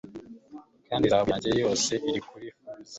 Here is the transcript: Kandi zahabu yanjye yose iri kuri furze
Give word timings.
Kandi 0.87 1.09
zahabu 1.11 1.29
yanjye 1.33 1.51
yose 1.63 1.91
iri 2.09 2.21
kuri 2.27 2.47
furze 2.57 2.89